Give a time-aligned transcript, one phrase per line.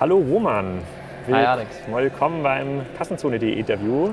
[0.00, 0.80] Hallo Roman.
[1.30, 1.76] Hi Alex.
[1.86, 4.10] Willkommen beim Kassenzone.de Interview.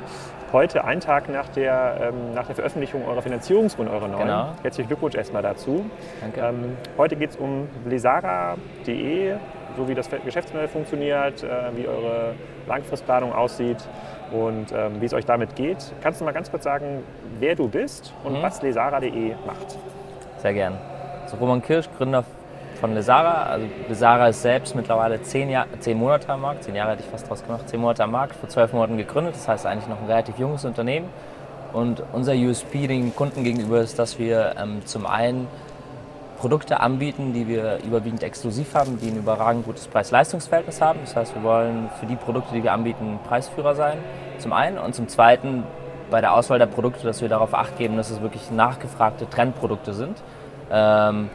[0.51, 4.21] Heute ein Tag nach der, ähm, nach der Veröffentlichung eurer Finanzierungsrunde, eurer neuen.
[4.27, 4.49] Genau.
[4.63, 5.85] Herzlichen Glückwunsch erstmal dazu.
[6.21, 6.41] Danke.
[6.41, 9.35] Ähm, heute geht es um lesara.de,
[9.77, 12.33] so wie das Geschäftsmodell funktioniert, äh, wie eure
[12.67, 13.77] Langfristplanung aussieht
[14.31, 15.93] und ähm, wie es euch damit geht.
[16.01, 17.03] Kannst du mal ganz kurz sagen,
[17.39, 18.41] wer du bist und Mhm.
[18.43, 19.77] was lesara.de macht?
[20.37, 20.77] Sehr gern.
[21.23, 22.23] Also Roman Kirsch, Gründer
[22.77, 23.43] von Lesara.
[23.43, 27.09] Also Lesara ist selbst mittlerweile zehn, Jahr, zehn Monate am Markt, zehn Jahre hätte ich
[27.09, 29.35] fast draus gemacht, zehn Monate am Markt, vor zwölf Monaten gegründet.
[29.35, 31.09] Das heißt eigentlich noch ein relativ junges Unternehmen.
[31.73, 35.47] Und unser USP den Kunden gegenüber ist, dass wir ähm, zum einen
[36.37, 40.99] Produkte anbieten, die wir überwiegend exklusiv haben, die ein überragend gutes Preis-Leistungs-Verhältnis haben.
[41.03, 43.97] Das heißt, wir wollen für die Produkte, die wir anbieten, Preisführer sein,
[44.37, 44.77] zum einen.
[44.77, 45.63] Und zum zweiten
[46.09, 50.21] bei der Auswahl der Produkte, dass wir darauf acht dass es wirklich nachgefragte Trendprodukte sind,
[50.71, 51.29] ähm,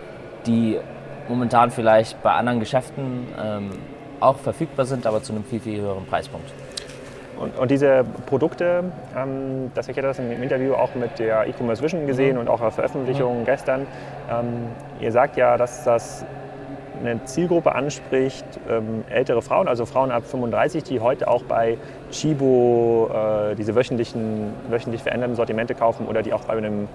[0.46, 0.78] die
[1.28, 3.70] momentan vielleicht bei anderen Geschäften ähm,
[4.20, 6.52] auch verfügbar sind, aber zu einem viel, viel höheren Preispunkt.
[7.38, 8.84] Und, und diese Produkte,
[9.16, 12.60] ähm, das ich hatte das im Interview auch mit der E-Commerce Vision gesehen und auch
[12.60, 13.86] auf Veröffentlichungen gestern.
[14.30, 14.68] Ähm,
[15.00, 16.24] ihr sagt ja, dass das
[17.02, 21.76] eine Zielgruppe anspricht, ähm, ältere Frauen, also Frauen ab 35, die heute auch bei
[22.10, 26.88] Chibo äh, diese wöchentlichen, wöchentlich veränderten Sortimente kaufen oder die auch bei einem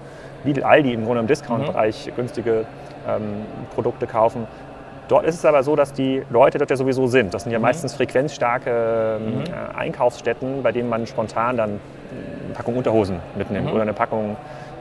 [0.44, 2.64] Lidl Aldi im Grunde im Discount-Bereich günstige
[3.08, 4.46] ähm, Produkte kaufen.
[5.08, 7.32] Dort ist es aber so, dass die Leute dort ja sowieso sind.
[7.32, 11.80] Das sind ja meistens frequenzstarke ähm, äh, Einkaufsstätten, bei denen man spontan dann
[12.44, 14.36] eine Packung Unterhosen mitnimmt oder eine Packung,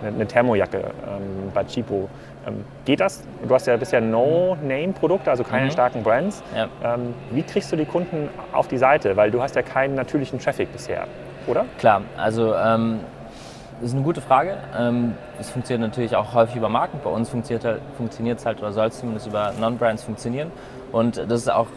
[0.06, 2.10] eine, Thermojacke ähm, bei Chipo.
[2.46, 3.24] Ähm, geht das?
[3.48, 6.44] Du hast ja bisher No-Name-Produkte, also keine starken Brands.
[6.56, 6.68] Ja.
[6.84, 9.16] Ähm, wie kriegst du die Kunden auf die Seite?
[9.18, 11.06] Weil du hast ja keinen natürlichen Traffic bisher,
[11.48, 11.66] oder?
[11.78, 13.00] Klar, also ähm,
[13.80, 14.58] das ist eine gute Frage.
[14.78, 17.00] Ähm, Es funktioniert natürlich auch häufig über Marken.
[17.04, 20.52] Bei uns funktioniert es halt, funktioniert's halt oder soll es zumindest über Non-Brands funktionieren.
[20.92, 21.68] Und das ist auch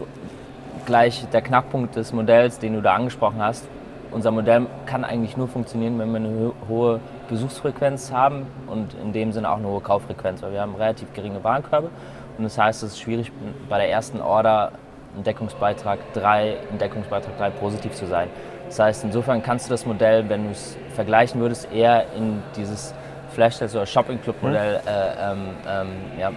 [0.87, 3.69] gleich der Knackpunkt des Modells, den du da angesprochen hast.
[4.13, 7.01] Unser Modell kann eigentlich nur funktionieren, wenn wir eine ho- hohe
[7.31, 11.43] Besuchsfrequenz haben und in dem Sinne auch eine hohe Kauffrequenz, weil wir haben relativ geringe
[11.43, 11.91] Warenkörbe.
[12.37, 13.33] Und das heißt, es ist schwierig,
[13.69, 14.73] bei der ersten Order
[15.15, 18.29] einen Deckungsbeitrag 3, einen Deckungsbeitrag 3 positiv zu sein.
[18.67, 22.95] Das heißt, insofern kannst du das Modell, wenn du es vergleichen würdest, eher in dieses
[23.33, 25.89] Flash-Sales oder Shopping-Club-Modell äh, ähm, ähm,
[26.19, 26.31] ja,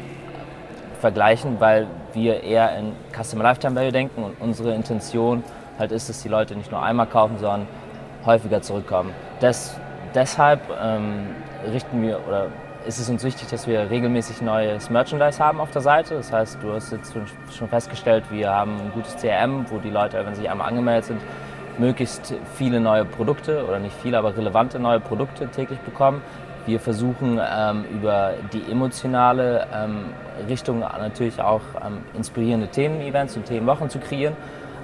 [1.00, 5.44] vergleichen, weil wir eher in Customer Lifetime Value denken und unsere Intention
[5.78, 7.68] halt ist, dass die Leute nicht nur einmal kaufen, sondern
[8.26, 9.12] häufiger zurückkommen.
[9.42, 9.76] Des,
[10.16, 11.28] deshalb ähm,
[11.72, 12.48] richten wir oder
[12.86, 16.16] ist es uns wichtig, dass wir regelmäßig neues Merchandise haben auf der Seite.
[16.16, 17.14] Das heißt, du hast jetzt
[17.56, 21.06] schon- festgestellt, wir haben ein gutes CRM, wo die Leute, wenn sie sich einmal angemeldet
[21.06, 21.22] sind,
[21.78, 26.22] möglichst viele neue Produkte oder nicht viele, aber relevante neue Produkte täglich bekommen.
[26.66, 30.06] Wir versuchen ähm, über die emotionale ähm,
[30.48, 34.36] Richtung natürlich auch ähm, inspirierende Themen-Events und Themenwochen zu kreieren.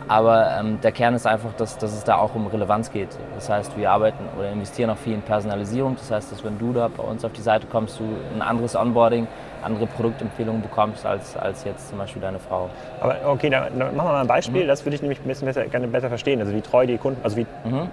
[0.09, 3.09] Aber ähm, der Kern ist einfach, dass, dass es da auch um Relevanz geht.
[3.35, 5.95] Das heißt, wir arbeiten oder investieren auch viel in Personalisierung.
[5.97, 8.75] Das heißt, dass wenn du da bei uns auf die Seite kommst, du ein anderes
[8.75, 9.27] Onboarding,
[9.61, 12.69] andere Produktempfehlungen bekommst als, als jetzt zum Beispiel deine Frau.
[13.01, 14.63] Aber okay, dann, dann machen wir mal ein Beispiel.
[14.63, 14.67] Mhm.
[14.67, 16.39] Das würde ich nämlich ein bisschen besser, gerne besser verstehen.
[16.39, 17.89] Also wie treu die Kunden, also wie, Mhm.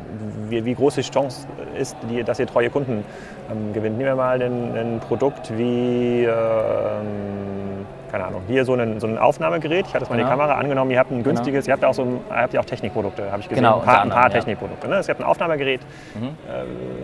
[0.48, 1.46] wie, wie groß die Chance
[1.78, 3.04] ist, die, dass ihr treue Kunden
[3.50, 3.96] ähm, gewinnt.
[3.98, 9.86] Nehmen wir mal ein, Produkt wie, ähm, keine Ahnung, hier so ein, so ein Aufnahmegerät.
[9.88, 10.36] Ich hatte es mal in die Genau.
[10.42, 10.90] Kamera angenommen.
[10.90, 12.20] Ihr habt ein günstiges, ihr habt ja auch, so
[12.52, 13.64] ihr auch Technikprodukte, habe ich gesehen.
[13.64, 14.38] Genau, ein paar, unter ein paar anderem, ja.
[14.40, 14.88] Technikprodukte.
[14.88, 14.96] Ne?
[14.96, 15.80] Es gibt ein Aufnahmegerät,
[16.14, 16.28] Mhm.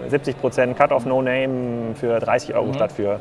[0.07, 2.75] äh, 70 Prozent Cut-off No Name für 30 Euro Mhm.
[2.75, 3.19] statt für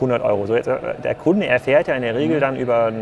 [0.00, 0.46] 100 Euro.
[0.46, 2.40] So jetzt, äh, der Kunde erfährt ja in der Regel Mhm.
[2.40, 2.92] dann über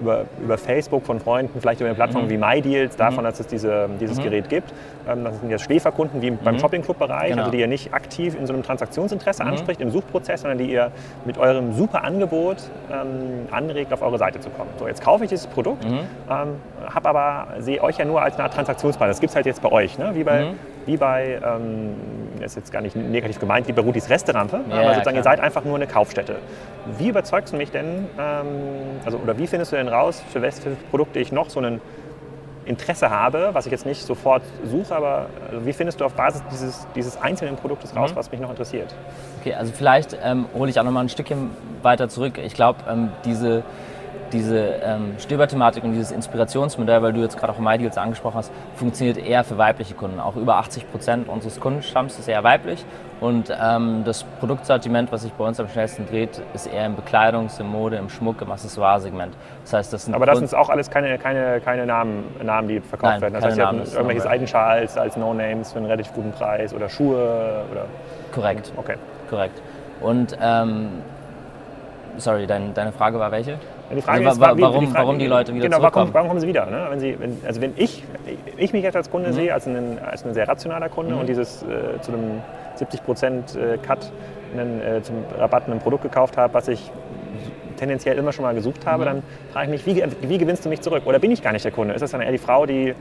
[0.00, 2.30] über, über Facebook von Freunden, vielleicht über eine Plattform Mhm.
[2.30, 4.70] wie MyDeals, davon, dass es diese, dieses Gerät gibt.
[5.08, 6.58] Ähm, das sind jetzt Schläferkunden wie beim Mhm.
[6.58, 7.42] Shopping-Club-Bereich, Genau.
[7.42, 9.50] also die ihr nicht aktiv in so einem Transaktionsinteresse Mhm.
[9.50, 10.90] anspricht im Suchprozess, sondern die ihr
[11.24, 12.56] mit eurem super Angebot
[12.92, 14.68] ähm, anregt, auf eure Seite zu kommen.
[14.78, 16.00] So, jetzt kaufe ich dieses Produkt, Mhm.
[16.30, 16.48] ähm,
[16.92, 19.12] habe aber, sehe euch ja nur als eine Art Transaktionspartner.
[19.12, 20.10] Das gibt es halt jetzt bei euch, ne?
[20.14, 20.48] wie bei, Mhm.
[20.84, 21.94] wie bei ähm,
[22.44, 25.22] das ist jetzt gar nicht negativ gemeint, wie bei Rutis Resterampe, Ja, aber sozusagen ihr
[25.22, 25.34] klar.
[25.36, 26.36] seid einfach nur eine Kaufstätte.
[26.98, 28.46] Wie überzeugst du mich denn, ähm,
[29.04, 30.60] also, oder wie findest du denn raus, für welche
[30.90, 31.80] Produkte ich noch so ein
[32.66, 36.42] Interesse habe, was ich jetzt nicht sofort suche, aber also wie findest du auf Basis
[36.50, 38.16] dieses, dieses einzelnen Produktes raus, Mhm.
[38.16, 38.94] was mich noch interessiert?
[39.40, 41.50] Okay, also vielleicht ähm, hole ich auch noch mal ein Stückchen
[41.82, 42.38] weiter zurück.
[42.38, 43.62] Ich glaube, ähm, diese,
[44.34, 49.16] diese ähm, Stöberthematik und dieses Inspirationsmodell, weil du jetzt gerade auch MyDeals angesprochen hast, funktioniert
[49.16, 50.20] eher für weibliche Kunden.
[50.20, 52.84] Auch über 80 Prozent unseres Kundenstamms ist eher weiblich.
[53.20, 57.60] Und ähm, das Produktsortiment, was sich bei uns am schnellsten dreht, ist eher im Bekleidungs-,
[57.60, 59.34] im Mode-, im Schmuck-, im Accessoire-Segment.
[59.62, 62.80] Das heißt, das sind Aber das sind auch alles keine, keine, keine Namen, Namen, die
[62.80, 63.34] verkauft Nein, werden.
[63.34, 64.22] Das heißt, ihr Namen, habt ist irgendwelche.
[64.22, 67.86] Seidenschals als No-Names für einen relativ guten Preis oder Schuhe oder.
[68.34, 68.96] korrekt, Okay.
[69.30, 69.62] korrekt.
[70.00, 70.88] Und ähm,
[72.18, 73.58] sorry, dein, deine Frage war welche?
[73.94, 75.92] Die Frage also, ist, wa- wie- warum, die Frage- warum die Leute wieder genau, warum,
[75.92, 76.14] zurückkommen.
[76.14, 76.66] warum kommen sie wieder?
[76.66, 76.86] Ne?
[76.90, 78.02] Wenn sie, wenn, also wenn ich,
[78.56, 79.32] ich mich jetzt als Kunde Mhm.
[79.34, 82.40] sehe, als ein, als ein sehr rationaler Kunde und dieses äh, zu einem
[82.78, 84.10] 70% äh, Cut
[84.56, 86.90] einen, äh, zum Rabatt ein Produkt gekauft habe, was ich
[87.76, 89.06] tendenziell immer schon mal gesucht habe, Mhm.
[89.06, 89.22] dann
[89.52, 91.02] frage ich mich, wie, wie gewinnst du mich zurück?
[91.06, 91.94] Oder bin ich gar nicht der Kunde?
[91.94, 92.94] Ist das dann eher die Frau, die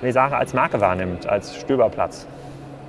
[0.00, 2.26] Lesare als Marke wahrnimmt, als Stöberplatz?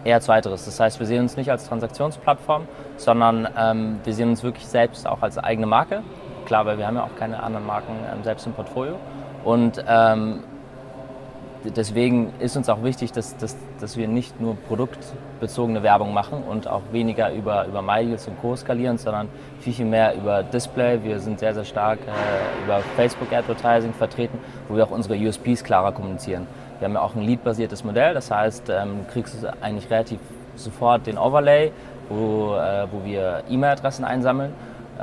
[0.05, 0.65] Eher zweiteres.
[0.65, 2.67] Das heißt, wir sehen uns nicht als Transaktionsplattform,
[2.97, 6.01] sondern ähm, wir sehen uns wirklich selbst auch als eigene Marke.
[6.45, 8.97] Klar, weil wir haben ja auch keine anderen Marken ähm, selbst im Portfolio.
[9.43, 10.43] Und ähm,
[11.63, 16.67] deswegen ist uns auch wichtig, dass, dass, dass wir nicht nur produktbezogene Werbung machen und
[16.67, 18.55] auch weniger über, über MyDeals und Co.
[18.55, 19.29] skalieren, sondern
[19.59, 21.03] viel, viel mehr über Display.
[21.03, 24.37] Wir sind sehr, sehr stark äh, über Facebook Advertising vertreten,
[24.67, 26.47] wo wir auch unsere USPs klarer kommunizieren.
[26.79, 30.19] Wir haben ja auch ein Lead-basiertes Modell, das heißt, ähm, du kriegst eigentlich relativ
[30.55, 31.71] sofort den Overlay,
[32.09, 34.53] wo, äh, wo wir E-Mail-Adressen einsammeln,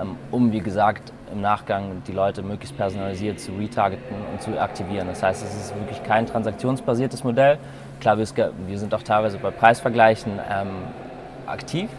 [0.00, 5.08] ähm, um, wie gesagt, im Nachgang die Leute möglichst personalisiert zu retargeten und zu aktivieren.
[5.08, 7.58] Das heißt, es ist wirklich kein transaktionsbasiertes Modell.
[8.00, 8.26] Klar, wir,
[8.78, 10.68] sind auch teilweise bei Preisvergleichen ähm,
[11.46, 11.90] aktiv.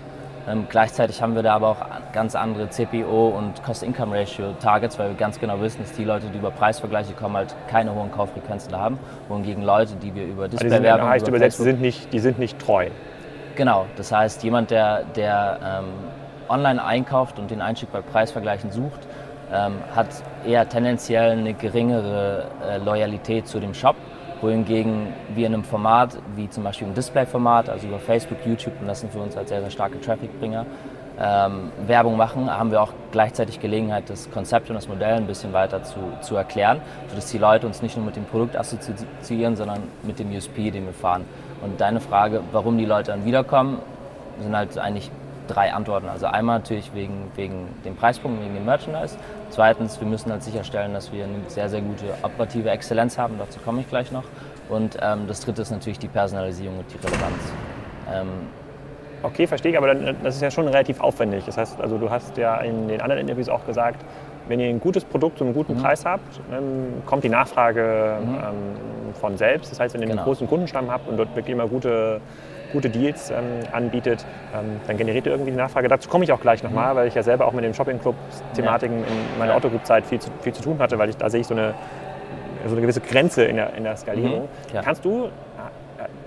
[0.49, 1.77] Ähm, gleichzeitig haben wir da aber auch
[2.13, 6.49] ganz andere CPO und Cost-Income-Ratio-Targets, weil wir ganz genau wissen, dass die Leute, die über
[6.49, 8.97] Preisvergleiche kommen, halt keine hohen Kauffrequenzen haben,
[9.27, 12.19] wohingegen Leute, die wir über Also Display-Werbung, heißt über übersetzt, die Facebook- sind, nicht, die
[12.19, 12.87] sind nicht treu.
[13.55, 15.85] Genau, das heißt, jemand, der, der ähm,
[16.49, 18.99] online einkauft und den Einstieg bei Preisvergleichen sucht,
[19.53, 20.07] ähm, hat
[20.45, 23.95] eher tendenziell eine geringere äh, Loyalität zu dem Shop,
[24.41, 28.87] wohingegen wir in einem Format wie zum Beispiel im Display-Format, also über Facebook, YouTube, und
[28.87, 30.65] das sind für uns als sehr, sehr starke Traffic-Bringer,
[31.19, 35.53] ähm, Werbung machen, haben wir auch gleichzeitig Gelegenheit, das Konzept und das Modell ein bisschen
[35.53, 39.83] weiter zu, zu erklären, sodass die Leute uns nicht nur mit dem Produkt assoziieren, sondern
[40.03, 41.25] mit dem USP, den wir fahren.
[41.61, 43.77] Und deine Frage, warum die Leute dann wiederkommen,
[44.39, 45.11] sind halt eigentlich
[45.53, 46.07] drei Antworten.
[46.09, 49.17] Also einmal natürlich wegen, wegen dem Preispunkt, wegen dem Merchandise.
[49.49, 53.35] Zweitens, wir müssen halt sicherstellen, dass wir eine sehr, sehr gute operative Exzellenz haben.
[53.37, 54.23] Dazu komme ich gleich noch.
[54.69, 57.53] Und ähm, das dritte ist natürlich die Personalisierung und die Relevanz.
[58.13, 58.27] Ähm,
[59.23, 61.43] Okay, verstehe ich, aber das ist ja schon relativ aufwendig.
[61.45, 64.03] Das heißt, also du hast ja in den anderen Interviews auch gesagt,
[64.47, 65.81] wenn ihr ein gutes Produkt zu einem guten Mhm.
[65.83, 66.41] Preis habt,
[67.05, 69.71] kommt die Nachfrage ähm, von selbst.
[69.71, 70.23] Das heißt, wenn ihr einen Genau.
[70.23, 72.19] großen Kundenstamm habt und dort wirklich immer gute,
[72.71, 73.37] gute Deals ähm,
[73.71, 75.87] anbietet, ähm, dann generiert ihr irgendwie die Nachfrage.
[75.87, 79.39] Dazu komme ich auch gleich nochmal, weil ich ja selber auch mit den Shopping-Club-Thematiken in
[79.39, 79.57] meiner Ja.
[79.57, 81.73] Autogroup-Zeit viel, zu- viel zu tun hatte, weil ich, da sehe ich so eine,
[82.65, 84.43] so eine gewisse Grenze in der, in der Skalierung.
[84.43, 84.81] Mhm, ja.
[84.81, 85.29] Kannst du, äh,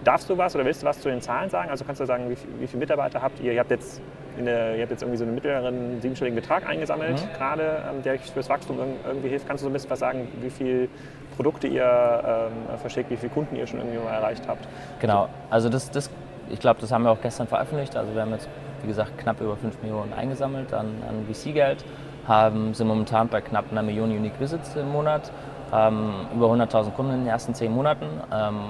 [0.02, 1.70] darfst du was oder willst du was zu den Zahlen sagen?
[1.70, 3.52] Also kannst du sagen, wie, wie viele Mitarbeiter habt ihr?
[3.52, 4.00] Ihr habt jetzt,
[4.36, 7.38] in der, ihr habt jetzt irgendwie so einen mittleren siebenstelligen Betrag eingesammelt, Mhm.
[7.38, 9.46] gerade, ähm, der euch fürs Wachstum irg- irgendwie hilft.
[9.46, 10.88] Kannst du so ein bisschen was sagen, wie viele
[11.36, 14.66] Produkte ihr ähm, verschickt, wie viele Kunden ihr schon irgendwie mal erreicht habt?
[15.00, 16.10] Genau, also das, das
[16.50, 17.96] ich glaube, das haben wir auch gestern veröffentlicht.
[17.96, 18.48] Also wir haben jetzt,
[18.82, 21.84] wie gesagt, knapp über 5 Millionen eingesammelt an, an VC-Geld,
[22.26, 25.30] haben, sind momentan bei knapp einer Million Unique Visits im Monat,
[25.70, 28.60] haben über 100.000 Kunden in den ersten 10 Monaten, ähm,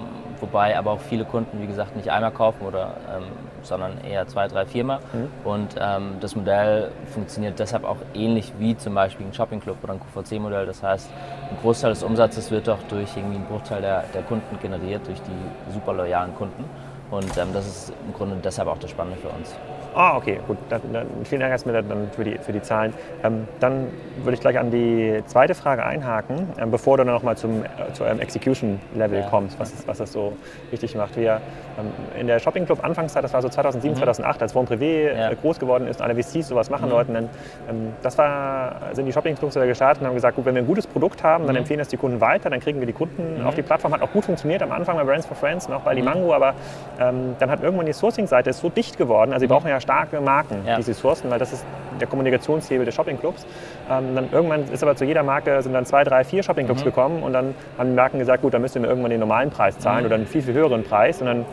[0.41, 3.25] wobei aber auch viele Kunden, wie gesagt, nicht einmal kaufen, oder, ähm,
[3.63, 5.01] sondern eher zwei, drei, viermal.
[5.45, 9.95] Und ähm, das Modell funktioniert deshalb auch ähnlich wie zum Beispiel ein Shopping Club oder
[9.95, 10.67] ein QVC-Modell.
[10.67, 11.11] Das heißt,
[11.51, 15.21] ein Großteil des Umsatzes wird doch durch irgendwie einen Bruchteil der, der Kunden generiert, durch
[15.23, 16.65] die super loyalen Kunden.
[17.11, 19.55] Und ähm, das ist im Grunde deshalb auch das Spannende für uns.
[19.95, 20.57] Ah, okay, gut.
[20.69, 22.93] Dann, dann, vielen Dank erstmal dann für die, für die Zahlen.
[23.23, 23.87] Ähm, dann
[24.23, 27.93] würde ich gleich an die zweite Frage einhaken, ähm, bevor du dann nochmal zum, äh,
[27.93, 29.27] zu eurem Execution-Level Ja.
[29.29, 30.33] kommst, was, was das so
[30.71, 31.17] wichtig macht.
[31.17, 31.41] Wir
[31.79, 35.31] ähm, in der Shopping Club Anfangszeit, das war so 2007, 2008, als Wohn Privé Ja.
[35.31, 37.29] äh, groß geworden ist und alle VCs sowas machen wollten, dann
[37.71, 40.67] ähm, das war, sind die Shopping Clubs gestartet und haben gesagt, gut, wenn wir ein
[40.67, 43.55] gutes Produkt haben, dann empfehlen das die Kunden weiter, dann kriegen wir die Kunden auf
[43.55, 43.93] die Plattform.
[43.95, 46.55] Hat auch gut funktioniert am Anfang bei Brands for Friends und auch bei Limango, aber
[47.01, 50.63] ähm, dann hat irgendwann die Sourcing-Seite so dicht geworden, also sie brauchen ja starke Marken,
[50.67, 50.77] Ja.
[50.77, 51.65] die sie sourcen, weil das ist
[52.01, 53.47] der Kommunikationshebel der Shopping-Clubs.
[53.91, 57.23] Ähm, dann irgendwann ist aber zu jeder Marke sind dann zwei, drei, vier Shopping-Clubs gekommen
[57.23, 59.79] und dann haben die Marken gesagt, gut, dann müsst ihr mir irgendwann den normalen Preis
[59.79, 61.45] zahlen oder einen viel, viel höheren Preis und dann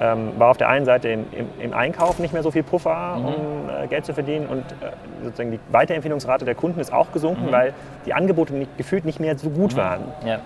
[0.00, 3.16] ähm, war auf der einen Seite im, im, im Einkauf nicht mehr so viel Puffer,
[3.16, 7.50] um äh, Geld zu verdienen und äh, sozusagen die Weiterempfehlungsrate der Kunden ist auch gesunken,
[7.50, 7.74] weil
[8.06, 10.02] die Angebote nicht, gefühlt nicht mehr so gut waren.
[10.24, 10.38] Ja.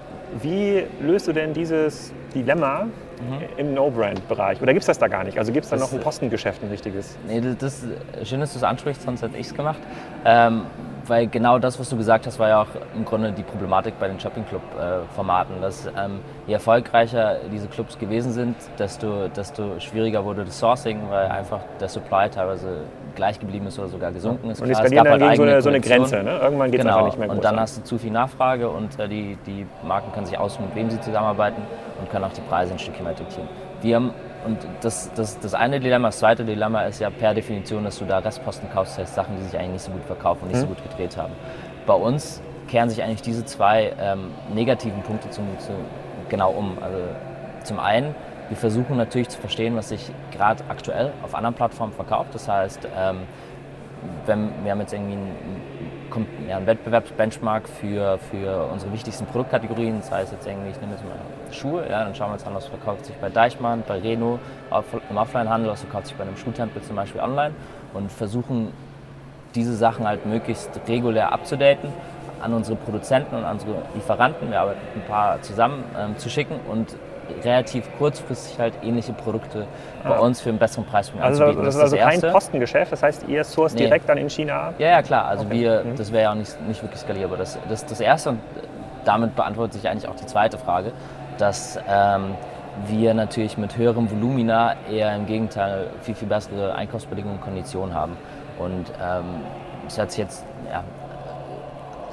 [0.42, 2.86] Wie löst du denn dieses Dilemma
[3.56, 4.60] im No-Brand-Bereich?
[4.60, 5.38] Oder gibt es das da gar nicht?
[5.38, 7.16] Also gibt es da noch ein Postengeschäft, ein richtiges?
[7.26, 9.80] Nee, das, das schön, dass du es ansprichst, sonst hätte ich es gemacht.
[10.24, 10.62] Ähm,
[11.06, 14.08] weil genau das, was du gesagt hast, war ja auch im Grunde die Problematik bei
[14.08, 20.44] den Shopping Club-Formaten, dass ähm, je erfolgreicher diese Clubs gewesen sind, desto, desto schwieriger wurde
[20.44, 22.82] das Sourcing, weil einfach der Supply teilweise
[23.14, 24.60] gleich geblieben ist oder sogar gesunken ist.
[24.60, 25.80] Und Klar, es gab dann halt so eine, so eine.
[25.80, 26.22] Grenze.
[26.22, 26.38] Ne?
[26.38, 27.60] Irgendwann geht es Genau, einfach nicht mehr und groß dann an.
[27.60, 30.90] hast du zu viel Nachfrage und äh, die, die Marken können sich aussuchen, mit wem
[30.90, 31.62] sie zusammenarbeiten
[32.00, 33.48] und können auch die Preise ein Stückchen mehr diktieren.
[33.82, 34.10] Wir haben,
[34.44, 38.04] und das, das, das eine Dilemma, das zweite Dilemma ist ja per Definition, dass du
[38.04, 40.56] da Restposten kaufst, das heißt Sachen, die sich eigentlich nicht so gut verkaufen und nicht
[40.58, 40.62] Mhm.
[40.62, 41.32] so gut gedreht haben.
[41.86, 45.72] Bei uns kehren sich eigentlich diese zwei ähm, negativen Punkte zum, zu,
[46.28, 46.78] genau um.
[46.82, 46.98] Also
[47.62, 48.14] zum einen,
[48.48, 52.34] wir versuchen natürlich zu verstehen, was sich gerade aktuell auf anderen Plattformen verkauft.
[52.34, 53.20] Das heißt, ähm,
[54.26, 55.62] wenn, wir haben jetzt irgendwie einen,
[56.48, 61.04] ja, einen Wettbewerbsbenchmark für, für unsere wichtigsten Produktkategorien, das heißt jetzt irgendwie, ich nehme jetzt
[61.04, 61.16] mal
[61.52, 64.38] Schuhe, ja, dann schauen wir uns an, was verkauft sich bei Deichmann, bei Reno,
[65.10, 67.54] im Offline-Handel, was verkauft sich bei einem Schuhtempel zum Beispiel online
[67.92, 68.72] und versuchen
[69.54, 71.90] diese Sachen halt möglichst regulär abzudaten
[72.42, 76.96] an unsere Produzenten und unsere Lieferanten, wir arbeiten ein paar zusammen, ähm, zu schicken und
[77.42, 79.66] relativ kurzfristig halt ähnliche Produkte
[80.02, 80.10] ah.
[80.10, 81.64] bei uns für einen besseren Preis also anzubieten.
[81.64, 83.86] Das, das ist also kein Postengeschäft, das heißt, ihr sourced nee.
[83.86, 85.26] direkt dann in China Ja, ja, klar.
[85.26, 85.60] Also okay.
[85.60, 85.96] wir, mhm.
[85.96, 87.38] das wäre ja auch nicht, nicht wirklich skalierbar.
[87.38, 88.40] Das, das, das erste und
[89.04, 90.92] damit beantwortet sich eigentlich auch die zweite Frage,
[91.38, 92.34] dass ähm,
[92.86, 98.16] wir natürlich mit höherem Volumina eher im Gegenteil viel, viel bessere Einkaufsbedingungen und Konditionen haben.
[98.58, 99.24] Und ähm,
[99.84, 100.82] das hat sich jetzt, ja,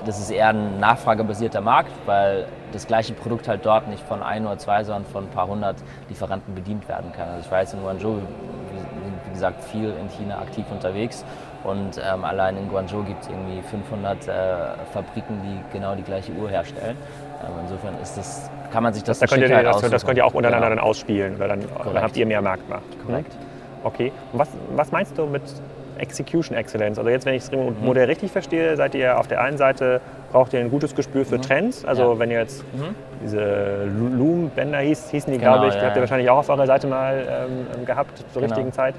[0.05, 4.45] das ist eher ein nachfragebasierter Markt, weil das gleiche Produkt halt dort nicht von ein
[4.45, 5.77] oder zwei, sondern von ein paar hundert
[6.09, 7.29] Lieferanten bedient werden kann.
[7.29, 11.25] Also ich weiß, in Guangzhou, wir sind wie gesagt viel in China aktiv unterwegs
[11.63, 14.31] und ähm, allein in Guangzhou gibt es irgendwie 500 äh,
[14.93, 16.97] Fabriken, die genau die gleiche Uhr herstellen.
[17.43, 20.17] Ähm, insofern ist das, kann man sich das, das, da könnt ihr, das, das könnt
[20.17, 20.81] ihr auch untereinander genau.
[20.81, 22.83] dann ausspielen, weil dann, dann, habt ihr mehr Marktmacht.
[23.05, 23.35] Korrekt.
[23.83, 24.11] Okay.
[24.31, 25.43] Und was, was meinst du mit
[26.01, 26.97] Execution Excellence.
[26.97, 30.53] Also jetzt, wenn ich das Modell richtig verstehe, seid ihr auf der einen Seite braucht
[30.53, 31.41] ihr ein gutes Gespür für mhm.
[31.43, 31.85] Trends.
[31.85, 32.19] Also ja.
[32.19, 32.95] wenn ihr jetzt mhm.
[33.23, 36.67] diese Loom-Bänder hieß, hießen die, genau, glaube ich, die habt ihr wahrscheinlich auch auf eurer
[36.67, 38.53] Seite mal ähm, gehabt zur genau.
[38.53, 38.95] richtigen Zeit.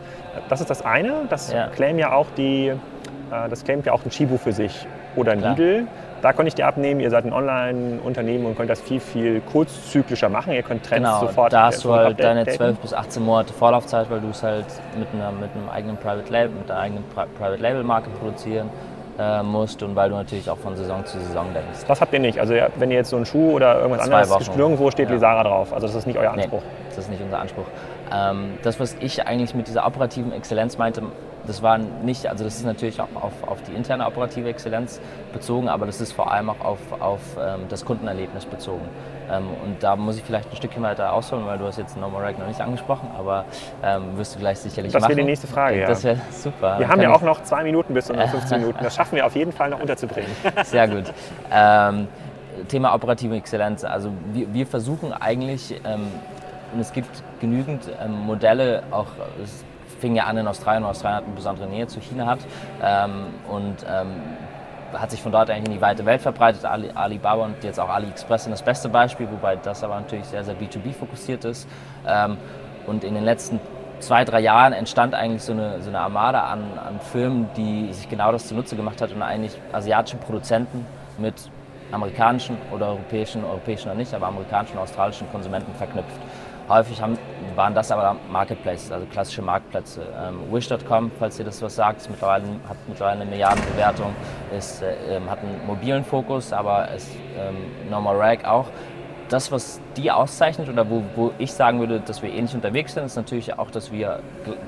[0.49, 1.27] Das ist das eine.
[1.29, 1.69] Das ja.
[1.69, 5.41] claim ja auch die, äh, das claimt ja auch ein Chibu für sich oder ein
[5.41, 5.57] Klar.
[5.57, 5.87] Lidl.
[6.23, 10.29] Da konnte ich dir abnehmen, ihr seid ein Online-Unternehmen und könnt das viel, viel kurzzyklischer
[10.29, 10.53] machen.
[10.53, 14.09] Ihr könnt Trends genau, sofort Da hast du halt deine 12 bis 18 Monate Vorlaufzeit,
[14.09, 14.67] weil du es halt
[14.97, 18.71] mit, einer, mit einem eigenen Private Label, mit einer eigenen Private Label Marke produzieren
[19.19, 21.87] äh, musst und weil du natürlich auch von Saison zu Saison denkst.
[21.89, 22.39] Das habt ihr nicht.
[22.39, 24.57] Also wenn ihr jetzt so einen Schuh oder irgendwas Zwei anderes, Wochen.
[24.57, 25.15] nirgendwo steht ja.
[25.15, 25.73] Lisara drauf.
[25.73, 26.63] Also das ist nicht euer Anspruch.
[26.63, 27.67] Nee, das ist nicht unser Anspruch.
[28.13, 31.03] Ähm, das, was ich eigentlich mit dieser operativen Exzellenz meinte,
[31.47, 35.01] das war nicht, also das ist natürlich auch auf, auf die interne operative Exzellenz
[35.33, 38.89] bezogen, aber das ist vor allem auch auf, auf ähm, das Kundenerlebnis bezogen.
[39.31, 42.09] Ähm, und da muss ich vielleicht ein Stückchen weiter ausholen, weil du hast jetzt No
[42.09, 43.45] More Rag noch nicht angesprochen, aber
[43.83, 45.11] ähm, wirst du gleich sicherlich das machen.
[45.11, 45.87] Das wäre die nächste Frage, ja.
[45.87, 46.79] Das wäre super.
[46.79, 48.79] Wir haben ja auch noch zwei Minuten bis zu 15 Minuten.
[48.83, 50.31] Das schaffen wir auf jeden Fall noch unterzubringen.
[50.65, 51.13] Sehr gut.
[51.51, 52.09] Ähm,
[52.69, 53.85] Thema operative Exzellenz.
[53.85, 56.07] Also wir, wir versuchen eigentlich, ähm,
[56.73, 59.09] und es gibt genügend ähm, Modelle, auch
[60.03, 62.41] fing ja an in Australien, und Australien hat eine besondere Nähe zu China hat.
[62.83, 64.11] Ähm, und ähm,
[64.93, 66.67] hat sich von dort eigentlich in die weite Welt verbreitet.
[66.67, 70.45] Ali, Alibaba und jetzt auch AliExpress sind das beste Beispiel, wobei das aber natürlich sehr,
[70.45, 71.67] sehr B2B fokussiert ist.
[72.07, 72.37] Ähm,
[72.87, 73.61] und in den letzten
[74.01, 78.09] zwei, drei Jahren entstand eigentlich so eine, so eine Armada an, an Firmen, die sich
[78.09, 80.85] genau das zunutze gemacht hat und eigentlich asiatische Produzenten
[81.17, 81.35] mit
[81.93, 86.21] amerikanischen oder europäischen, europäischen oder nicht, aber amerikanischen australischen Konsumenten verknüpft.
[86.69, 87.19] Häufig haben,
[87.57, 90.03] waren das aber Marketplaces, also klassische Marktplätze.
[90.17, 94.15] Ähm, Wish.com, falls ihr das was sagt, mittlerweile, hat mittlerweile eine Milliardenbewertung,
[94.57, 97.57] ist, äh, ähm, hat einen mobilen Fokus, aber ist ähm,
[97.91, 98.69] Normal Rag auch.
[99.29, 103.05] Das, was die auszeichnet oder wo, wo ich sagen würde, dass wir ähnlich unterwegs sind,
[103.05, 104.21] ist natürlich auch, dass wir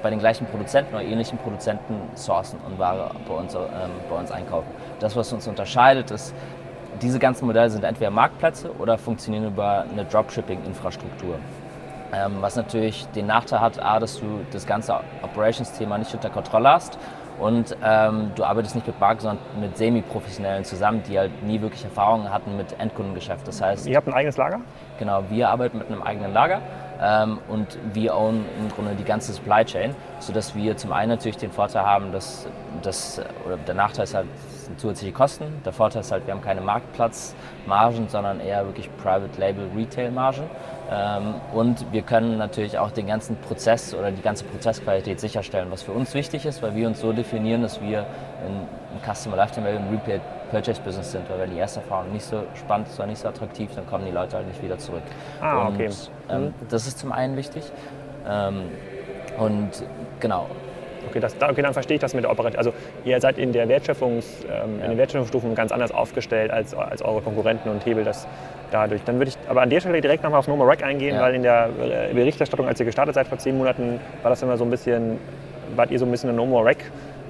[0.03, 3.61] bei den gleichen Produzenten oder ähnlichen Produzenten sourcen und Ware bei uns, ähm,
[4.09, 4.69] bei uns einkaufen.
[5.01, 6.35] Das, was uns unterscheidet, ist,
[7.03, 11.37] diese ganzen Modelle sind entweder Marktplätze oder funktionieren über eine Dropshipping-Infrastruktur.
[12.13, 16.71] Ähm, was natürlich den Nachteil hat, A, dass du das ganze Operations-Thema nicht unter Kontrolle
[16.71, 16.99] hast
[17.39, 21.85] und ähm, du arbeitest nicht mit Marken, sondern mit Semi-Professionellen zusammen, die halt nie wirklich
[21.85, 23.47] Erfahrungen hatten mit Endkundengeschäft.
[23.49, 24.61] Das heißt, ihr habt ein eigenes Lager?
[24.99, 26.61] Genau, wir arbeiten mit einem eigenen Lager
[27.03, 31.37] ähm, und wir own im Grunde die ganze Supply Chain, sodass wir zum einen natürlich
[31.37, 32.47] den Vorteil haben, dass,
[32.83, 34.27] dass oder der Nachteil ist halt
[34.67, 35.45] sind zusätzliche Kosten.
[35.65, 40.45] Der Vorteil ist halt, wir haben keine Marktplatzmargen, sondern eher wirklich Private Label Retail Margen.
[40.91, 45.83] Ähm, und wir können natürlich auch den ganzen Prozess oder die ganze Prozessqualität sicherstellen, was
[45.83, 48.69] für uns wichtig ist, weil wir uns so definieren, dass wir ein
[49.15, 52.45] Customer Lifetime Value und Repeat Purchase Business sind, weil wenn die erste Erfahrung nicht so
[52.55, 55.03] spannend ist oder nicht so attraktiv, dann kommen die Leute halt nicht wieder zurück.
[55.41, 55.87] Ah, okay.
[55.87, 56.55] Und, ähm, mhm.
[56.69, 57.65] Das ist zum einen wichtig.
[58.29, 58.67] Ähm,
[59.39, 59.71] und
[60.21, 60.47] genau,
[61.09, 62.59] Okay, das, okay, dann verstehe ich das mit der Operation.
[62.59, 62.73] Also
[63.05, 64.85] ihr seid in, der Wertschöpfungs, ähm, ja.
[64.85, 68.27] in den Wertschöpfungsstufen ganz anders aufgestellt als, als eure Konkurrenten und hebel das
[68.71, 69.03] dadurch.
[69.05, 71.23] Dann würde ich aber an der Stelle direkt nochmal auf Normal Rack eingehen, ja.
[71.23, 74.57] weil in der äh, Berichterstattung, als ihr gestartet seid vor zehn Monaten, war das immer
[74.57, 75.19] so ein bisschen,
[75.77, 76.79] wart ihr so ein bisschen ein Normal Rack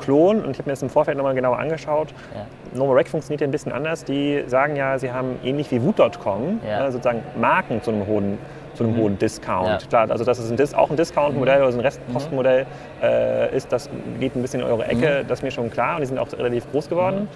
[0.01, 2.09] Klon und ich habe mir das im Vorfeld nochmal genauer angeschaut.
[2.35, 2.47] Ja.
[2.77, 4.05] Normal Rack funktioniert ja ein bisschen anders.
[4.05, 6.87] Die sagen ja, sie haben ähnlich wie Woot.com ja.
[6.87, 8.39] äh, sozusagen Marken zu einem hohen
[8.75, 9.01] zu einem mhm.
[9.01, 9.83] hohen Discount.
[9.83, 9.89] Ja.
[9.89, 13.05] Klar, also dass es ein Dis auch ein Discount-Modell oder ein Restpostenmodell mhm.
[13.05, 13.89] äh, ist, das
[14.21, 15.29] geht ein bisschen in eure Ecke, mhm.
[15.29, 17.29] das ist mir schon klar und die sind auch relativ groß geworden.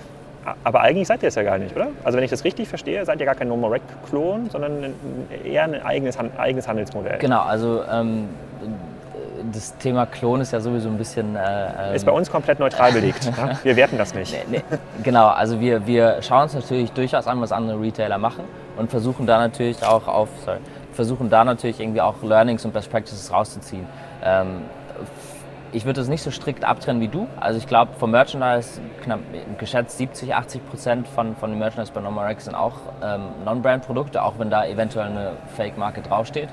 [0.64, 1.88] Aber eigentlich seid ihr es ja gar nicht, oder?
[2.04, 4.94] Also wenn ich das richtig verstehe, seid ihr gar kein Nomorec-Klon, sondern
[5.44, 7.18] eher ein eigenes, eigenes Handelsmodell.
[7.18, 8.28] Genau, also ähm,
[9.52, 11.36] das Thema Klon ist ja sowieso ein bisschen...
[11.36, 13.30] Äh, ist bei uns komplett neutral belegt.
[13.62, 14.32] wir werten das nicht.
[14.50, 18.44] Nee, nee, genau, also wir, wir schauen uns natürlich durchaus an, was andere Retailer machen
[18.76, 20.28] und versuchen da natürlich auch auf...
[20.44, 20.58] Sorry,
[20.98, 23.86] versuchen da natürlich irgendwie auch Learnings und Best Practices rauszuziehen.
[24.20, 24.62] Ähm,
[25.70, 27.28] ich würde das nicht so strikt abtrennen wie du.
[27.38, 29.20] Also ich glaube, vom Merchandise knapp
[29.58, 34.40] geschätzt 70, 80 Prozent von, von dem Merchandise bei Nomarex sind auch ähm, Non-Brand-Produkte, auch
[34.40, 36.48] wenn da eventuell eine Fake-Marke draufsteht.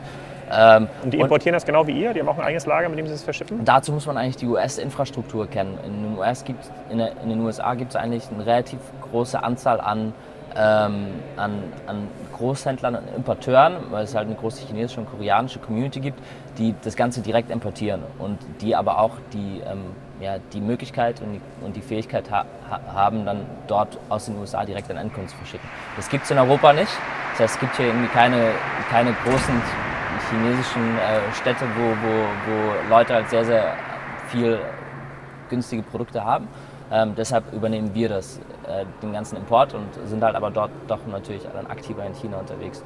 [0.52, 2.14] Ähm, und die importieren und das genau wie ihr?
[2.14, 3.66] Die haben auch ein eigenes Lager, mit dem sie es verschiffen?
[3.66, 5.80] Dazu muss man eigentlich die US-Infrastruktur kennen.
[5.84, 8.78] In den, US gibt's, in, der, in den USA gibt es eigentlich eine relativ
[9.10, 10.14] große Anzahl an
[10.56, 11.08] ähm,
[11.38, 12.08] an, an,
[12.38, 16.20] Großhändlern und Importeuren, weil es halt eine große chinesische und koreanische Community gibt,
[16.58, 19.86] die das Ganze direkt importieren und die aber auch die, ähm,
[20.20, 22.46] ja, die Möglichkeit und die, und die Fähigkeit ha
[22.94, 25.68] haben, dann dort aus den USA direkt an Endkunden zu verschicken.
[25.96, 26.92] Das gibt es in Europa nicht.
[27.32, 28.52] Das heißt, es gibt hier irgendwie keine,
[28.90, 29.62] keine großen
[30.30, 33.76] chinesischen äh, Städte, wo, wo, wo Leute halt sehr, sehr
[34.30, 34.60] viel
[35.50, 36.48] günstige Produkte haben.
[36.92, 41.00] Ähm, deshalb übernehmen wir das, äh, den ganzen Import und sind halt aber dort doch
[41.12, 42.84] natürlich dann aktiver in China unterwegs.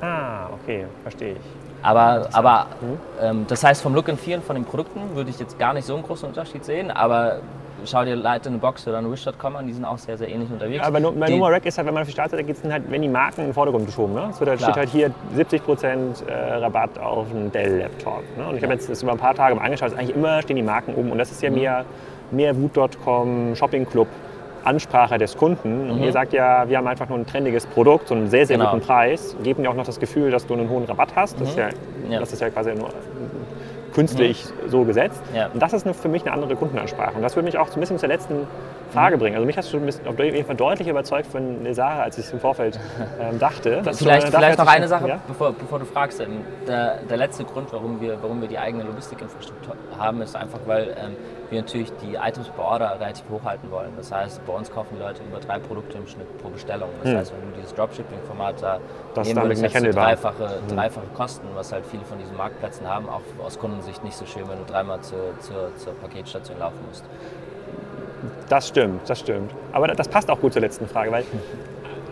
[0.00, 1.40] Ah, okay, verstehe ich.
[1.82, 2.98] Aber, aber mhm.
[3.20, 5.86] ähm, das heißt, vom Look and Feel von den Produkten würde ich jetzt gar nicht
[5.86, 7.40] so einen großen Unterschied sehen, aber
[7.84, 10.28] schau dir Light in a Box oder an Wish.com an, die sind auch sehr, sehr
[10.28, 10.84] ähnlich unterwegs.
[10.84, 12.84] Aber bei die, Nummer Rack ist halt, wenn man auf die Startseite geht, sind halt,
[12.90, 14.14] wenn die Marken in den Vordergrund geschoben.
[14.14, 14.30] Ne?
[14.32, 18.22] So, da steht halt hier 70% äh, Rabatt auf einen Dell-Laptop.
[18.36, 18.48] Ne?
[18.48, 20.62] Und ich habe jetzt das über ein paar Tage mal angeschaut, eigentlich immer stehen die
[20.62, 21.12] Marken oben.
[21.12, 21.56] Und das ist ja mhm.
[21.56, 21.84] mehr,
[22.30, 24.08] mehr Wut.com, Shopping Club.
[24.64, 25.90] Ansprache des Kunden.
[25.90, 26.04] Und mhm.
[26.04, 28.72] ihr sagt ja, wir haben einfach nur ein trendiges Produkt, so einen sehr, sehr genau.
[28.72, 31.40] guten Preis, geben dir auch noch das Gefühl, dass du einen hohen Rabatt hast.
[31.40, 31.48] Das, mhm.
[31.48, 31.68] ist, ja,
[32.10, 32.20] ja.
[32.20, 32.90] das ist ja quasi nur
[33.94, 34.68] künstlich mhm.
[34.68, 35.22] so gesetzt.
[35.34, 35.48] Ja.
[35.48, 37.16] Und das ist eine, für mich eine andere Kundenansprache.
[37.16, 38.46] Und das würde mich auch ein bisschen zur letzten
[38.92, 39.20] Frage mhm.
[39.20, 39.36] bringen.
[39.36, 42.32] Also mich hast du auf jeden Fall deutlich überzeugt von der Sache, als ich es
[42.32, 42.78] im Vorfeld
[43.20, 43.82] ähm, dachte.
[43.92, 45.20] vielleicht vielleicht noch eine Sache, ja?
[45.26, 46.20] bevor, bevor, du fragst.
[46.20, 50.60] Ähm, der, der, letzte Grund, warum wir, warum wir die eigene Logistikinfrastruktur haben, ist einfach,
[50.66, 51.16] weil ähm,
[51.50, 53.92] wir natürlich die Items per Order relativ hochhalten wollen.
[53.96, 56.90] Das heißt, bei uns kaufen die Leute über drei Produkte im Schnitt pro Bestellung.
[57.02, 57.18] Das hm.
[57.18, 58.80] heißt, wenn du dieses Dropshipping-Format da
[59.14, 60.76] das nehmen würdest, hättest du dreifache, hm.
[60.76, 63.08] dreifache Kosten, was halt viele von diesen Marktplätzen haben.
[63.08, 67.04] Auch aus Kundensicht nicht so schön, wenn du dreimal zur, zur, zur Paketstation laufen musst.
[68.48, 69.52] Das stimmt, das stimmt.
[69.72, 71.24] Aber das passt auch gut zur letzten Frage, weil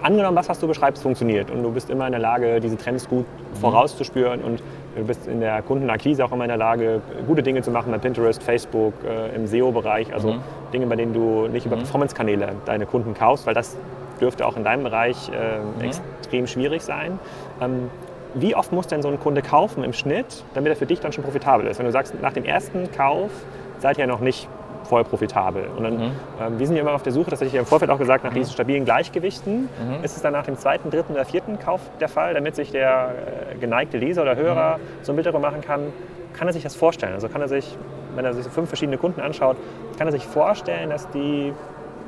[0.03, 3.09] angenommen, das, was du beschreibst, funktioniert und du bist immer in der Lage, diese Trends
[3.09, 3.57] gut mhm.
[3.57, 4.63] vorauszuspüren und
[4.97, 7.99] du bist in der Kundenakquise auch immer in der Lage, gute Dinge zu machen bei
[7.99, 10.41] Pinterest, Facebook, äh, im SEO-Bereich, also mhm.
[10.73, 11.81] Dinge, bei denen du nicht über mhm.
[11.81, 13.77] Performance-Kanäle deine Kunden kaufst, weil das
[14.21, 15.85] dürfte auch in deinem Bereich äh, mhm.
[15.85, 17.19] extrem schwierig sein.
[17.61, 17.91] Ähm,
[18.35, 21.13] wie oft muss denn so ein Kunde kaufen im Schnitt, damit er für dich dann
[21.13, 21.79] schon profitabel ist?
[21.79, 23.31] Wenn du sagst, nach dem ersten Kauf
[23.79, 24.49] seid ihr ja noch nicht
[24.87, 25.69] voll profitabel.
[25.77, 26.11] Und dann, mhm.
[26.41, 27.99] ähm, wir sind ja immer auf der Suche, das hatte ich ja im Vorfeld auch
[27.99, 28.37] gesagt, nach mhm.
[28.37, 29.63] diesen stabilen Gleichgewichten.
[29.63, 30.05] Mhm.
[30.05, 33.15] Ist es dann nach dem zweiten, dritten oder vierten Kauf der Fall, damit sich der
[33.53, 34.83] äh, geneigte Leser oder Hörer mhm.
[35.03, 35.93] so ein Bild darüber machen kann,
[36.33, 37.15] kann er sich das vorstellen?
[37.15, 37.77] Also kann er sich,
[38.15, 39.57] wenn er sich so fünf verschiedene Kunden anschaut,
[39.99, 41.53] kann er sich vorstellen, dass die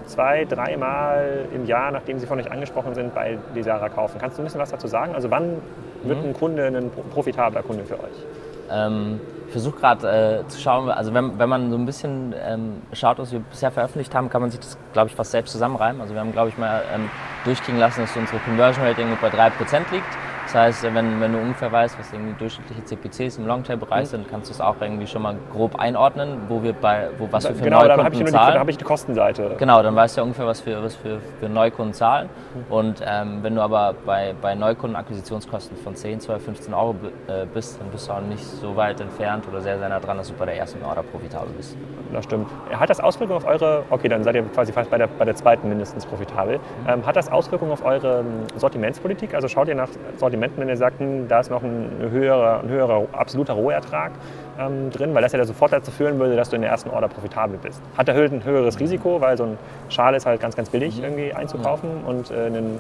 [0.05, 4.19] zwei, dreimal im Jahr, nachdem sie von euch angesprochen sind, bei Desara kaufen.
[4.21, 5.15] Kannst du ein bisschen was dazu sagen?
[5.15, 5.57] Also wann
[6.03, 6.29] wird mhm.
[6.29, 8.25] ein Kunde ein profitabler Kunde für euch?
[8.71, 12.83] Ähm, ich versuche gerade äh, zu schauen, also wenn, wenn man so ein bisschen ähm,
[12.93, 16.03] schaut, was wir bisher veröffentlicht haben, kann man sich das, glaube ich, fast selbst zusammenreimen.
[16.03, 17.09] Also wir haben, glaube ich, mal ähm,
[17.45, 20.05] durchgehen lassen, dass unsere Conversion Rate bei 3% liegt.
[20.49, 24.07] Das heißt, wenn, wenn du ungefähr weißt, was irgendwie durchschnittliche CPCs im Longtail-Bereich mhm.
[24.07, 27.47] sind, kannst du es auch irgendwie schon mal grob einordnen, wo wir bei, wo, was
[27.47, 28.53] wir für genau, Neukunden zahlen.
[28.53, 29.57] Dann habe ich die Kostenseite.
[29.59, 32.31] Genau, dann weißt du ja ungefähr, was wir, was wir für Neukunden zahlen.
[32.55, 32.73] Mhm.
[32.73, 36.95] Und ähm, wenn du aber bei, bei Neukundenakquisitionskosten von 10, 12, 15 Euro
[37.27, 40.17] äh, bist, dann bist du auch nicht so weit entfernt oder sehr, sehr nah dran,
[40.17, 41.77] dass du bei der ersten Order profitabel bist.
[42.11, 42.49] Das stimmt.
[42.73, 45.37] Hat das Auswirkungen auf eure, okay, dann seid ihr quasi fast bei der, bei der
[45.37, 46.57] zweiten mindestens profitabel.
[46.57, 46.89] Mhm.
[46.89, 49.35] Ähm, hat das Auswirkungen auf eure ähm, Sortimentspolitik?
[49.35, 52.69] Also schaut ihr nach Sortimenten, wenn ihr sagt, hm, da ist noch ein höherer, ein
[52.69, 54.13] höherer absoluter Rohertrag
[54.59, 57.09] ähm, drin, weil das ja sofort dazu führen würde, dass du in der ersten Order
[57.09, 57.81] profitabel bist.
[57.97, 60.99] Hat der Höhle ein höheres Risiko, weil so ein Schal ist halt ganz, ganz billig
[60.99, 61.05] mhm.
[61.05, 62.79] irgendwie einzukaufen und äh, einen,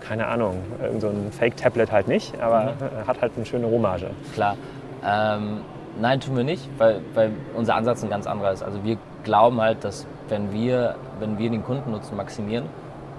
[0.00, 0.56] keine Ahnung,
[0.98, 3.06] so ein Fake-Tablet halt nicht, aber mhm.
[3.06, 4.10] hat halt eine schöne Rohmarge.
[4.34, 4.56] Klar.
[5.04, 5.60] Ähm,
[6.00, 8.62] nein, tun wir nicht, weil, weil unser Ansatz ein ganz anderer ist.
[8.62, 12.66] Also wir glauben halt, dass wenn wir, wenn wir den Kundennutzen maximieren,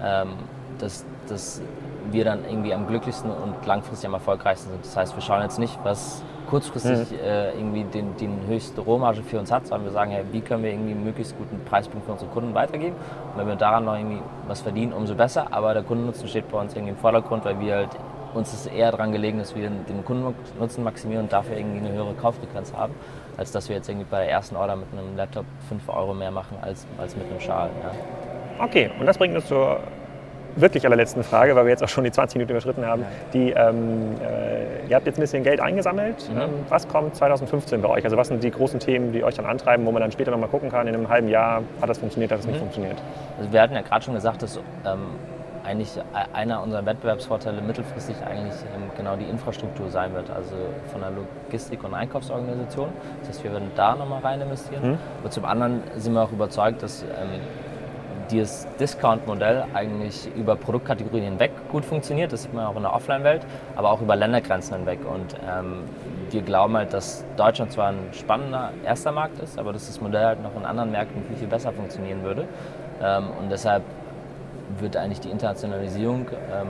[0.02, 0.30] ähm,
[0.78, 1.60] dass, dass
[2.10, 4.84] wir dann irgendwie am glücklichsten und langfristig am erfolgreichsten sind.
[4.84, 7.18] Das heißt, wir schauen jetzt nicht, was kurzfristig mhm.
[7.24, 10.64] äh, irgendwie den, den höchste Rohmarge für uns hat, sondern wir sagen, hey, wie können
[10.64, 12.96] wir irgendwie einen möglichst guten Preispunkt für unsere Kunden weitergeben.
[13.32, 15.46] Und wenn wir daran noch irgendwie was verdienen, umso besser.
[15.52, 17.90] Aber der Kundennutzen steht bei uns irgendwie im Vordergrund, weil wir halt
[18.34, 22.14] uns ist eher daran gelegen, dass wir den Kundennutzen maximieren und dafür irgendwie eine höhere
[22.14, 22.94] Kauffrequenz haben,
[23.36, 26.30] als dass wir jetzt irgendwie bei der ersten Order mit einem Laptop 5 Euro mehr
[26.30, 27.70] machen als, als mit einem Schal.
[27.82, 28.64] Ja.
[28.64, 29.80] Okay, und das bringt uns zur
[30.56, 33.04] wirklich allerletzten Frage, weil wir jetzt auch schon die 20 Minuten überschritten haben.
[33.32, 36.28] Die, ähm, äh, ihr habt jetzt ein bisschen Geld eingesammelt.
[36.30, 36.40] Mhm.
[36.40, 38.04] Ähm, was kommt 2015 bei euch?
[38.04, 40.48] Also was sind die großen Themen, die euch dann antreiben, wo man dann später nochmal
[40.48, 42.52] gucken kann, in einem halben Jahr hat das funktioniert, hat das mhm.
[42.52, 42.96] nicht funktioniert?
[43.38, 45.16] Also wir hatten ja gerade schon gesagt, dass ähm,
[45.64, 50.54] eigentlich e-, einer unserer Wettbewerbsvorteile mittelfristig eigentlich ähm, genau die Infrastruktur sein wird, also
[50.92, 52.88] von der Logistik- und Einkaufsorganisation.
[53.20, 54.92] Das heißt, wir werden da nochmal rein investieren.
[54.92, 54.98] Mhm.
[55.22, 57.40] Und zum anderen sind wir auch überzeugt, dass ähm,
[58.30, 62.32] dieses Discount-Modell eigentlich über Produktkategorien hinweg gut funktioniert.
[62.32, 63.42] Das sieht man auch in der Offline-Welt,
[63.76, 65.00] aber auch über Ländergrenzen hinweg.
[65.04, 65.84] Und ähm,
[66.30, 70.24] wir glauben halt, dass Deutschland zwar ein spannender erster Markt ist, aber dass das Modell
[70.24, 72.46] halt noch in anderen Märkten viel, viel besser funktionieren würde.
[73.02, 73.82] Ähm, und deshalb
[74.78, 76.68] wird eigentlich die Internationalisierung ähm,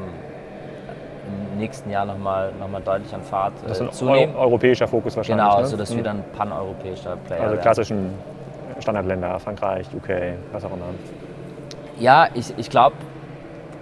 [1.53, 4.35] im nächsten Jahr nochmal noch mal deutlich an Fahrt äh, das ist ein zunehmen.
[4.37, 5.47] europäischer Fokus wahrscheinlich.
[5.47, 5.67] Genau, ne?
[5.67, 5.97] sodass mhm.
[5.97, 8.15] wir dann paneuropäischer Player Also klassischen
[8.79, 10.09] Standardländer, Frankreich, UK,
[10.53, 10.87] was auch immer.
[12.01, 12.97] Ja, ich, ich glaube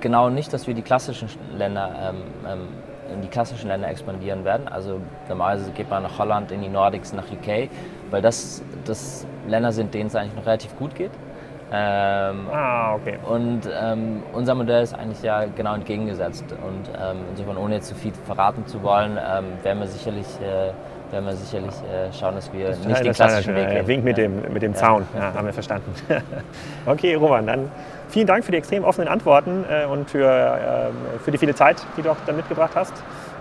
[0.01, 2.69] genau nicht, dass wir die klassischen Länder ähm, ähm,
[3.15, 4.67] in die klassischen Länder expandieren werden.
[4.69, 7.71] Also normalerweise geht man nach Holland, in die Nordics, nach UK,
[8.11, 11.13] weil das, das Länder sind, denen es eigentlich noch relativ gut geht.
[11.71, 13.19] Ähm, ah, okay.
[13.29, 16.45] Und ähm, unser Modell ist eigentlich ja genau entgegengesetzt.
[16.51, 20.73] Und ähm, insofern, ohne jetzt zu viel verraten zu wollen, ähm, werden wir sicherlich äh,
[21.11, 23.87] werden wir sicherlich äh, schauen, dass wir das nicht den klassischen Weg gehen.
[23.87, 24.25] Wink mit, ja.
[24.25, 25.93] dem, mit dem Zaun, ja, haben wir verstanden.
[26.87, 27.71] okay, Roman, dann
[28.09, 31.77] vielen Dank für die extrem offenen Antworten äh, und für, äh, für die viele Zeit,
[31.97, 32.95] die du auch dann mitgebracht hast.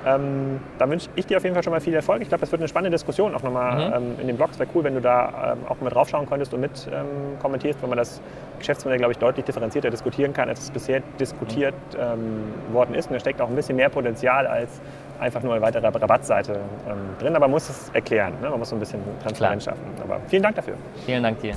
[0.06, 2.22] Ähm, da wünsche ich dir auf jeden Fall schon mal viel Erfolg.
[2.22, 3.94] Ich glaube, das wird eine spannende Diskussion auch nochmal mhm.
[3.96, 4.58] ähm, in den Blogs.
[4.58, 7.90] Wäre cool, wenn du da ähm, auch mit draufschauen könntest und mit ähm, kommentierst, weil
[7.90, 8.22] man das
[8.60, 12.74] Geschäftsmodell, glaube ich, deutlich differenzierter diskutieren kann, als es bisher diskutiert mhm.
[12.74, 13.08] worden ist.
[13.08, 14.82] Und da steckt auch ein bisschen mehr Potenzial als
[15.20, 17.36] einfach nur eine weitere Rabattseite ähm, drin.
[17.36, 18.34] Aber man muss es erklären.
[18.42, 18.50] Ne?
[18.50, 19.82] Man muss so ein bisschen Transparenz schaffen.
[20.02, 20.76] Aber vielen Dank dafür.
[21.06, 21.56] Vielen Dank dir.